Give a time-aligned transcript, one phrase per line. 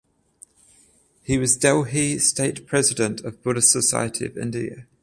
[1.21, 4.87] He was Delhi state president of Buddhist Society of India.